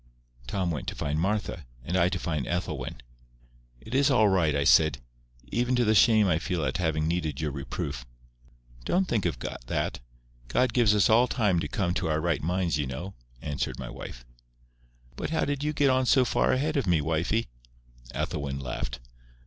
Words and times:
Tom 0.47 0.71
went 0.71 0.87
to 0.87 0.95
find 0.95 1.19
Martha, 1.19 1.67
and 1.83 1.95
I 1.95 2.09
to 2.09 2.17
find 2.17 2.47
Ethelwyn. 2.47 3.03
"It 3.79 3.93
is 3.93 4.09
all 4.09 4.27
right," 4.29 4.55
I 4.55 4.63
said, 4.63 4.97
"even 5.51 5.75
to 5.75 5.85
the 5.85 5.93
shame 5.93 6.27
I 6.27 6.39
feel 6.39 6.65
at 6.65 6.77
having 6.77 7.07
needed 7.07 7.39
your 7.39 7.51
reproof." 7.51 8.03
"Don't 8.83 9.05
think 9.07 9.27
of 9.27 9.37
that. 9.67 9.99
God 10.47 10.73
gives 10.73 10.95
us 10.95 11.07
all 11.07 11.27
time 11.27 11.59
to 11.59 11.67
come 11.67 11.93
to 11.93 12.09
our 12.09 12.19
right 12.19 12.41
minds, 12.41 12.79
you 12.79 12.87
know," 12.87 13.13
answered 13.43 13.77
my 13.77 13.91
wife. 13.91 14.25
"But 15.15 15.29
how 15.29 15.45
did 15.45 15.63
you 15.63 15.71
get 15.71 15.91
on 15.91 16.07
so 16.07 16.25
far 16.25 16.51
a 16.51 16.57
head 16.57 16.77
of 16.77 16.87
me, 16.87 16.99
wifie?" 16.99 17.45
Ethelwyn 18.11 18.57
laughed. 18.59 18.97